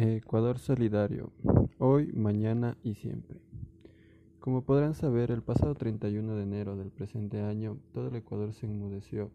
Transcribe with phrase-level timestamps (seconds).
[0.00, 1.32] Ecuador Solidario,
[1.78, 3.40] hoy, mañana y siempre.
[4.38, 8.66] Como podrán saber, el pasado 31 de enero del presente año, todo el Ecuador se
[8.66, 9.32] enmudeció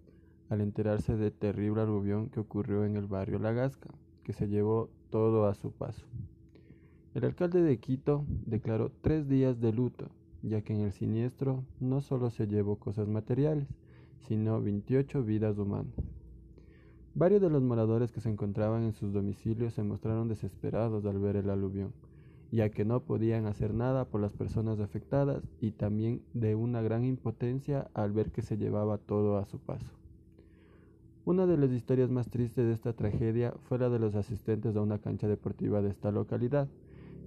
[0.48, 3.90] al enterarse de terrible aluvión que ocurrió en el barrio La Gasca,
[4.24, 6.06] que se llevó todo a su paso.
[7.14, 10.12] El alcalde de Quito declaró tres días de luto,
[10.44, 13.68] ya que en el siniestro no solo se llevó cosas materiales,
[14.30, 16.13] sino 28 vidas humanas.
[17.16, 21.36] Varios de los moradores que se encontraban en sus domicilios se mostraron desesperados al ver
[21.36, 21.94] el aluvión,
[22.52, 27.06] ya que no podían hacer nada por las personas afectadas y también de una gran
[27.06, 29.92] impotencia al ver que se llevaba todo a su paso.
[31.24, 34.82] Una de las historias más tristes de esta tragedia fue la de los asistentes a
[34.82, 36.68] una cancha deportiva de esta localidad,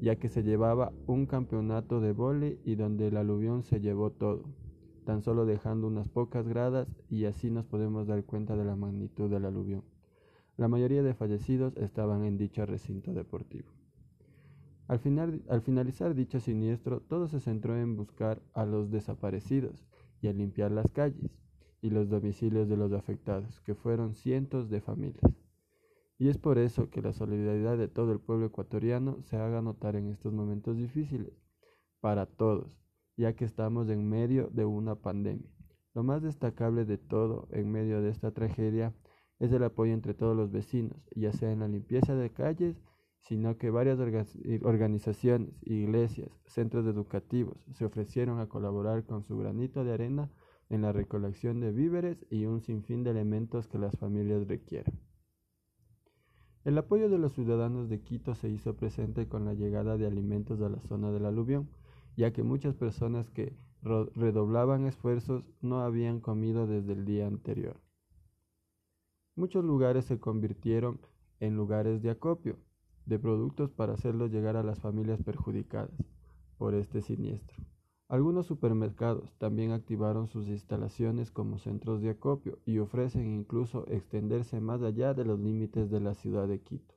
[0.00, 4.42] ya que se llevaba un campeonato de vole y donde el aluvión se llevó todo
[5.06, 9.30] tan solo dejando unas pocas gradas y así nos podemos dar cuenta de la magnitud
[9.30, 9.84] del aluvión.
[10.58, 13.68] La mayoría de fallecidos estaban en dicho recinto deportivo.
[14.88, 15.00] Al,
[15.48, 19.86] al finalizar dicho siniestro, todo se centró en buscar a los desaparecidos
[20.20, 21.30] y a limpiar las calles
[21.80, 25.32] y los domicilios de los afectados, que fueron cientos de familias.
[26.18, 29.94] Y es por eso que la solidaridad de todo el pueblo ecuatoriano se haga notar
[29.94, 31.32] en estos momentos difíciles,
[32.00, 32.85] para todos,
[33.16, 35.50] ya que estamos en medio de una pandemia.
[35.94, 38.94] Lo más destacable de todo en medio de esta tragedia
[39.38, 42.76] es el apoyo entre todos los vecinos, ya sea en la limpieza de calles,
[43.20, 49.94] sino que varias organizaciones, iglesias, centros educativos se ofrecieron a colaborar con su granito de
[49.94, 50.30] arena
[50.68, 55.00] en la recolección de víveres y un sinfín de elementos que las familias requieran.
[56.64, 60.60] El apoyo de los ciudadanos de Quito se hizo presente con la llegada de alimentos
[60.60, 61.68] a la zona del aluvión,
[62.16, 67.76] ya que muchas personas que redoblaban esfuerzos no habían comido desde el día anterior.
[69.36, 70.98] Muchos lugares se convirtieron
[71.40, 72.56] en lugares de acopio
[73.04, 75.94] de productos para hacerlos llegar a las familias perjudicadas
[76.58, 77.62] por este siniestro.
[78.08, 84.82] Algunos supermercados también activaron sus instalaciones como centros de acopio y ofrecen incluso extenderse más
[84.82, 86.94] allá de los límites de la ciudad de Quito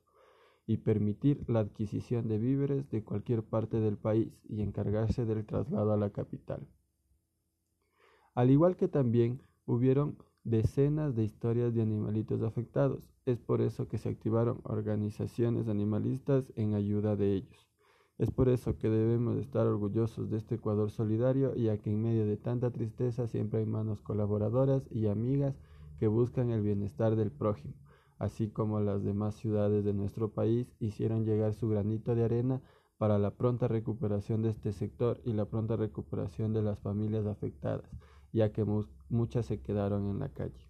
[0.66, 5.92] y permitir la adquisición de víveres de cualquier parte del país y encargarse del traslado
[5.92, 6.66] a la capital.
[8.34, 13.98] Al igual que también hubieron decenas de historias de animalitos afectados, es por eso que
[13.98, 17.68] se activaron organizaciones animalistas en ayuda de ellos.
[18.18, 22.26] Es por eso que debemos estar orgullosos de este Ecuador solidario, ya que en medio
[22.26, 25.58] de tanta tristeza siempre hay manos colaboradoras y amigas
[25.98, 27.74] que buscan el bienestar del prójimo
[28.20, 32.62] así como las demás ciudades de nuestro país, hicieron llegar su granito de arena
[32.98, 37.90] para la pronta recuperación de este sector y la pronta recuperación de las familias afectadas,
[38.30, 38.66] ya que
[39.08, 40.68] muchas se quedaron en la calle.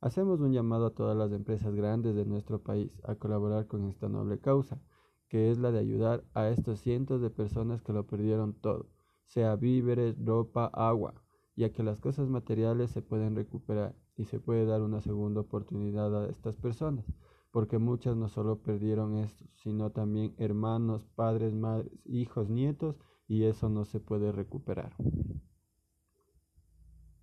[0.00, 4.08] Hacemos un llamado a todas las empresas grandes de nuestro país a colaborar con esta
[4.08, 4.82] noble causa,
[5.28, 8.88] que es la de ayudar a estos cientos de personas que lo perdieron todo,
[9.24, 11.14] sea víveres, ropa, agua,
[11.54, 16.14] ya que las cosas materiales se pueden recuperar y se puede dar una segunda oportunidad
[16.14, 17.06] a estas personas,
[17.50, 23.70] porque muchas no solo perdieron esto, sino también hermanos, padres, madres, hijos, nietos, y eso
[23.70, 24.94] no se puede recuperar.